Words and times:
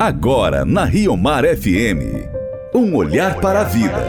Agora 0.00 0.64
na 0.64 0.84
Rio 0.84 1.16
Mar 1.16 1.44
FM. 1.44 2.26
Um 2.74 2.96
olhar 2.96 3.40
para 3.40 3.60
a 3.60 3.64
vida. 3.64 4.04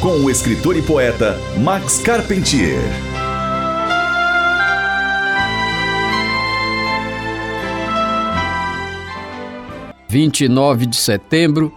Com 0.00 0.24
o 0.24 0.30
escritor 0.30 0.74
e 0.74 0.80
poeta 0.80 1.36
Max 1.62 1.98
Carpentier. 1.98 2.80
Vinte 10.08 10.46
e 10.46 10.48
nove 10.48 10.86
de 10.86 10.96
setembro 10.96 11.70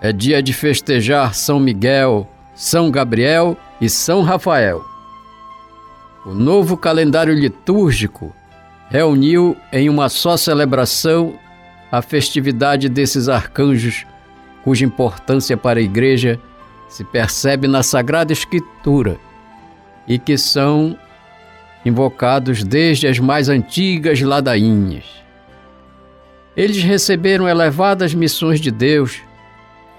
é 0.00 0.12
dia 0.12 0.40
de 0.40 0.52
festejar 0.52 1.34
São 1.34 1.58
Miguel, 1.58 2.24
São 2.54 2.88
Gabriel 2.88 3.56
e 3.80 3.88
São 3.88 4.22
Rafael. 4.22 4.84
O 6.24 6.32
novo 6.32 6.76
calendário 6.76 7.34
litúrgico 7.34 8.32
reuniu 8.88 9.56
em 9.72 9.88
uma 9.90 10.08
só 10.08 10.36
celebração 10.36 11.36
a 11.90 12.02
festividade 12.02 12.88
desses 12.88 13.28
arcanjos, 13.28 14.06
cuja 14.62 14.84
importância 14.84 15.56
para 15.56 15.78
a 15.78 15.82
Igreja 15.82 16.38
se 16.88 17.04
percebe 17.04 17.66
na 17.66 17.82
Sagrada 17.82 18.32
Escritura 18.32 19.18
e 20.06 20.18
que 20.18 20.36
são 20.36 20.98
invocados 21.84 22.64
desde 22.64 23.06
as 23.06 23.18
mais 23.18 23.48
antigas 23.48 24.20
ladainhas. 24.20 25.04
Eles 26.56 26.82
receberam 26.82 27.48
elevadas 27.48 28.14
missões 28.14 28.60
de 28.60 28.70
Deus, 28.70 29.20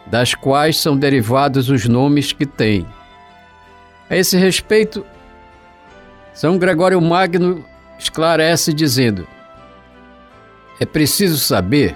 das 0.05 0.33
quais 0.33 0.77
são 0.77 0.97
derivados 0.97 1.69
os 1.69 1.87
nomes 1.87 2.31
que 2.33 2.45
têm. 2.45 2.85
A 4.09 4.17
esse 4.17 4.35
respeito, 4.37 5.05
São 6.33 6.57
Gregório 6.57 6.99
Magno 6.99 7.63
esclarece 7.97 8.73
dizendo: 8.73 9.27
É 10.79 10.85
preciso 10.85 11.37
saber 11.37 11.95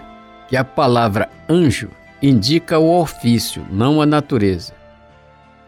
que 0.49 0.57
a 0.57 0.63
palavra 0.63 1.29
anjo 1.49 1.89
indica 2.21 2.77
o 2.77 2.99
ofício, 3.01 3.65
não 3.71 4.01
a 4.01 4.05
natureza. 4.05 4.73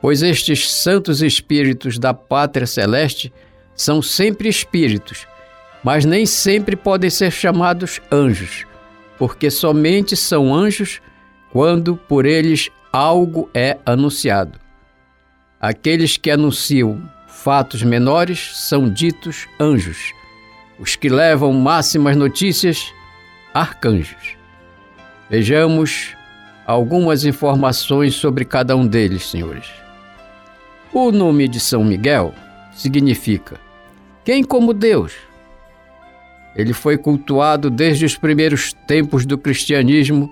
Pois 0.02 0.22
estes 0.22 0.72
santos 0.72 1.22
espíritos 1.22 1.98
da 1.98 2.14
pátria 2.14 2.68
celeste 2.68 3.34
são 3.76 4.02
sempre 4.02 4.48
espíritos, 4.48 5.28
mas 5.84 6.06
nem 6.06 6.26
sempre 6.26 6.76
podem 6.76 7.10
ser 7.10 7.32
chamados 7.32 8.02
anjos, 8.12 8.66
porque 9.18 9.50
somente 9.50 10.16
são 10.16 10.54
anjos 10.54 11.02
quando 11.52 11.96
por 11.96 12.26
eles 12.26 12.70
algo 12.92 13.50
é 13.54 13.78
anunciado. 13.86 14.60
Aqueles 15.60 16.18
que 16.18 16.30
anunciam 16.30 17.02
fatos 17.28 17.82
menores 17.82 18.52
são 18.54 18.90
ditos 18.90 19.48
anjos, 19.60 20.14
os 20.80 20.96
que 20.96 21.10
levam 21.10 21.52
máximas 21.54 22.16
notícias, 22.16 22.94
arcanjos. 23.56 24.36
Vejamos 25.30 26.14
algumas 26.68 27.24
informações 27.24 28.14
sobre 28.14 28.44
cada 28.44 28.76
um 28.76 28.86
deles, 28.86 29.30
senhores. 29.30 29.72
O 30.92 31.10
nome 31.10 31.48
de 31.48 31.62
São 31.62 31.82
Miguel 31.82 32.34
significa 32.74 33.58
quem 34.26 34.44
como 34.44 34.74
Deus. 34.74 35.14
Ele 36.54 36.74
foi 36.74 36.98
cultuado 36.98 37.70
desde 37.70 38.04
os 38.04 38.18
primeiros 38.18 38.74
tempos 38.74 39.26
do 39.26 39.38
cristianismo 39.38 40.30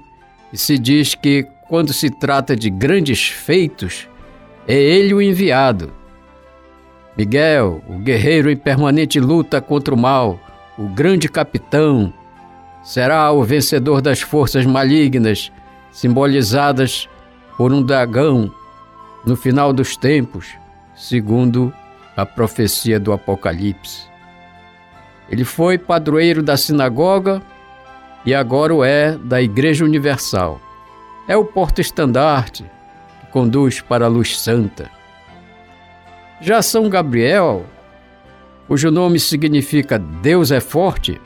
e 0.52 0.58
se 0.58 0.78
diz 0.78 1.16
que, 1.16 1.48
quando 1.70 1.94
se 1.94 2.10
trata 2.10 2.58
de 2.58 2.70
grandes 2.70 3.30
feitos, 3.30 4.06
é 4.68 4.76
ele 4.76 5.14
o 5.14 5.22
enviado. 5.22 5.94
Miguel, 7.18 7.82
o 7.88 8.00
guerreiro 8.00 8.52
em 8.52 8.58
permanente 8.58 9.18
luta 9.18 9.62
contra 9.62 9.94
o 9.94 9.98
mal, 9.98 10.40
o 10.78 10.90
grande 10.90 11.30
capitão, 11.30 12.14
será 12.84 13.32
o 13.32 13.44
vencedor 13.44 14.02
das 14.02 14.22
forças 14.22 14.66
malignas, 14.66 15.52
simbolizadas 15.92 17.08
por 17.58 17.72
um 17.72 17.82
dragão 17.82 18.54
no 19.26 19.36
final 19.36 19.72
dos 19.72 19.96
tempos, 19.96 20.48
segundo 20.96 21.74
a 22.16 22.26
profecia 22.26 23.00
do 23.00 23.14
Apocalipse. 23.14 24.08
Ele 25.30 25.46
foi 25.46 25.78
padroeiro 25.78 26.44
da 26.44 26.58
sinagoga 26.58 27.42
e 28.26 28.36
agora 28.36 28.76
o 28.76 28.84
é 28.84 29.18
da 29.18 29.42
Igreja 29.42 29.86
Universal. 29.86 30.62
É 31.28 31.38
o 31.38 31.46
porta-estandarte 31.46 32.64
que 33.22 33.28
conduz 33.28 33.80
para 33.82 34.06
a 34.06 34.10
luz 34.10 34.38
santa. 34.38 34.92
Já 36.42 36.62
São 36.62 36.90
Gabriel, 36.90 37.66
cujo 38.68 38.92
nome 38.92 39.20
significa 39.20 39.98
Deus 39.98 40.52
é 40.52 40.60
forte, 40.60 41.20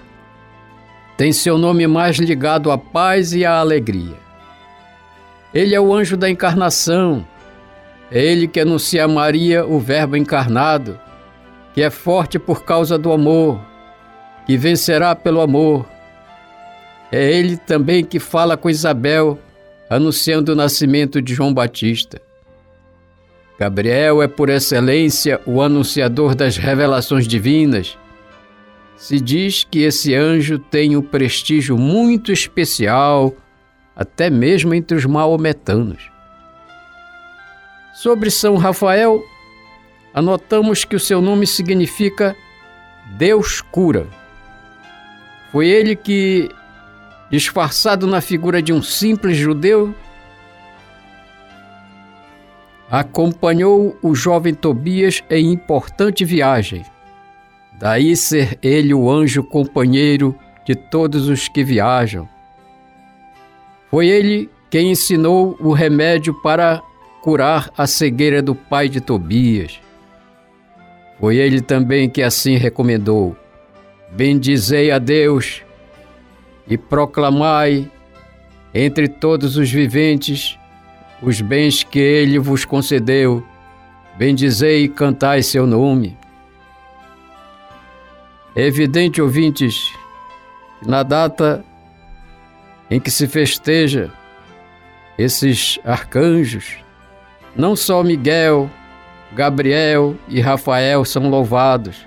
tem 1.17 1.33
seu 1.33 1.57
nome 1.57 1.87
mais 1.87 2.17
ligado 2.17 2.71
à 2.71 2.77
paz 2.77 3.33
e 3.33 3.43
à 3.43 3.57
alegria. 3.57 4.15
Ele 5.53 5.73
é 5.73 5.81
o 5.81 5.93
anjo 5.93 6.15
da 6.15 6.29
encarnação, 6.29 7.25
é 8.11 8.23
ele 8.23 8.47
que 8.47 8.59
anuncia 8.59 9.03
a 9.03 9.07
Maria 9.07 9.65
o 9.65 9.79
Verbo 9.79 10.15
encarnado, 10.15 10.99
que 11.73 11.81
é 11.81 11.89
forte 11.89 12.37
por 12.37 12.63
causa 12.63 12.97
do 12.97 13.11
amor, 13.11 13.59
que 14.45 14.55
vencerá 14.55 15.15
pelo 15.15 15.41
amor 15.41 15.85
é 17.11 17.31
ele 17.31 17.55
também 17.55 18.03
que 18.03 18.19
fala 18.19 18.57
com 18.57 18.69
Isabel, 18.69 19.39
anunciando 19.89 20.51
o 20.51 20.55
nascimento 20.55 21.21
de 21.21 21.33
João 21.33 21.53
Batista. 21.53 22.21
Gabriel 23.57 24.21
é 24.21 24.27
por 24.27 24.49
excelência 24.49 25.39
o 25.45 25.61
anunciador 25.61 26.35
das 26.35 26.57
revelações 26.57 27.27
divinas. 27.27 27.97
Se 28.97 29.19
diz 29.19 29.63
que 29.63 29.83
esse 29.83 30.15
anjo 30.15 30.57
tem 30.57 30.97
um 30.97 31.01
prestígio 31.01 31.77
muito 31.77 32.31
especial, 32.31 33.33
até 33.95 34.29
mesmo 34.29 34.73
entre 34.73 34.97
os 34.97 35.05
maometanos. 35.05 36.09
Sobre 37.93 38.31
São 38.31 38.57
Rafael, 38.57 39.23
anotamos 40.13 40.83
que 40.83 40.95
o 40.95 40.99
seu 40.99 41.21
nome 41.21 41.45
significa 41.45 42.35
Deus 43.17 43.61
cura. 43.61 44.07
Foi 45.51 45.67
ele 45.67 45.95
que 45.95 46.49
disfarçado 47.29 48.07
na 48.07 48.19
figura 48.19 48.61
de 48.61 48.73
um 48.73 48.81
simples 48.81 49.37
judeu, 49.37 49.93
acompanhou 52.89 53.97
o 54.01 54.15
jovem 54.15 54.53
Tobias 54.53 55.21
em 55.29 55.51
importante 55.51 56.23
viagem. 56.25 56.85
Daí 57.79 58.15
ser 58.15 58.57
ele 58.61 58.93
o 58.93 59.09
anjo 59.09 59.43
companheiro 59.43 60.35
de 60.65 60.75
todos 60.75 61.27
os 61.29 61.47
que 61.47 61.63
viajam. 61.63 62.27
Foi 63.89 64.07
ele 64.07 64.49
quem 64.69 64.91
ensinou 64.91 65.55
o 65.59 65.71
remédio 65.71 66.33
para 66.41 66.81
curar 67.21 67.71
a 67.77 67.85
cegueira 67.85 68.41
do 68.41 68.55
pai 68.55 68.89
de 68.89 68.99
Tobias. 68.99 69.79
Foi 71.19 71.37
ele 71.37 71.61
também 71.61 72.09
que 72.09 72.21
assim 72.21 72.55
recomendou: 72.55 73.35
Bendizei 74.11 74.91
a 74.91 74.99
Deus 74.99 75.61
e 76.67 76.77
proclamai 76.77 77.89
entre 78.73 79.07
todos 79.07 79.55
os 79.55 79.71
viventes 79.71 80.57
os 81.21 81.41
bens 81.41 81.83
que 81.83 81.99
ele 81.99 82.37
vos 82.37 82.65
concedeu. 82.65 83.43
Bendizei 84.17 84.83
e 84.83 84.89
cantai 84.89 85.41
seu 85.43 85.65
nome. 85.65 86.17
É 88.57 88.63
evidente, 88.63 89.21
ouvintes, 89.21 89.93
na 90.83 91.03
data 91.03 91.63
em 92.89 92.99
que 92.99 93.11
se 93.11 93.27
festeja 93.27 94.11
esses 95.15 95.77
arcanjos, 95.85 96.77
não 97.55 97.75
só 97.75 98.01
Miguel, 98.01 98.67
Gabriel 99.31 100.15
e 100.27 100.41
Rafael 100.41 101.05
são 101.05 101.29
louvados, 101.29 101.97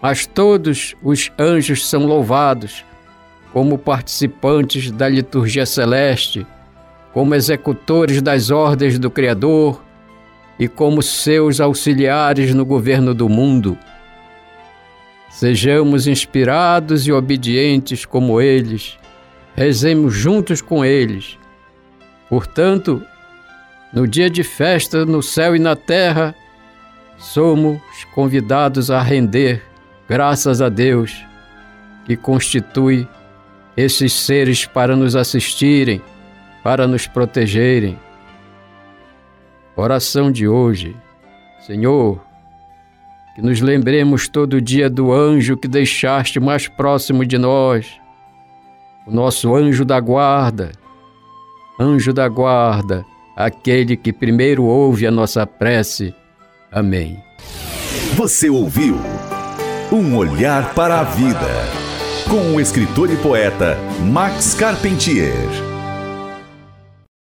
mas 0.00 0.24
todos 0.24 0.94
os 1.02 1.30
anjos 1.38 1.86
são 1.86 2.06
louvados 2.06 2.82
como 3.52 3.76
participantes 3.76 4.90
da 4.90 5.10
liturgia 5.10 5.66
celeste, 5.66 6.46
como 7.12 7.34
executores 7.34 8.22
das 8.22 8.50
ordens 8.50 8.98
do 8.98 9.10
Criador 9.10 9.84
e 10.58 10.68
como 10.68 11.02
seus 11.02 11.60
auxiliares 11.60 12.54
no 12.54 12.64
governo 12.64 13.12
do 13.12 13.28
mundo. 13.28 13.78
Sejamos 15.36 16.06
inspirados 16.06 17.06
e 17.06 17.12
obedientes 17.12 18.06
como 18.06 18.40
eles, 18.40 18.98
rezemos 19.54 20.14
juntos 20.14 20.62
com 20.62 20.82
eles. 20.82 21.38
Portanto, 22.26 23.02
no 23.92 24.08
dia 24.08 24.30
de 24.30 24.42
festa 24.42 25.04
no 25.04 25.22
céu 25.22 25.54
e 25.54 25.58
na 25.58 25.76
terra, 25.76 26.34
somos 27.18 27.82
convidados 28.14 28.90
a 28.90 29.02
render 29.02 29.62
graças 30.08 30.62
a 30.62 30.70
Deus, 30.70 31.22
que 32.06 32.16
constitui 32.16 33.06
esses 33.76 34.14
seres 34.14 34.64
para 34.64 34.96
nos 34.96 35.14
assistirem, 35.14 36.00
para 36.62 36.86
nos 36.86 37.06
protegerem. 37.06 37.98
Oração 39.76 40.32
de 40.32 40.48
hoje. 40.48 40.96
Senhor, 41.66 42.25
que 43.36 43.42
nos 43.42 43.60
lembremos 43.60 44.28
todo 44.28 44.62
dia 44.62 44.88
do 44.88 45.12
anjo 45.12 45.58
que 45.58 45.68
deixaste 45.68 46.40
mais 46.40 46.68
próximo 46.68 47.22
de 47.22 47.36
nós, 47.36 47.86
o 49.06 49.10
nosso 49.10 49.54
anjo 49.54 49.84
da 49.84 50.00
guarda. 50.00 50.72
Anjo 51.78 52.14
da 52.14 52.26
guarda, 52.30 53.04
aquele 53.36 53.94
que 53.94 54.10
primeiro 54.10 54.64
ouve 54.64 55.06
a 55.06 55.10
nossa 55.10 55.46
prece. 55.46 56.14
Amém. 56.72 57.22
Você 58.14 58.48
ouviu 58.48 58.96
Um 59.92 60.16
Olhar 60.16 60.72
para 60.72 61.00
a 61.00 61.02
Vida, 61.02 61.36
com 62.30 62.56
o 62.56 62.60
escritor 62.60 63.12
e 63.12 63.16
poeta 63.18 63.76
Max 64.00 64.54
Carpentier. 64.54 65.75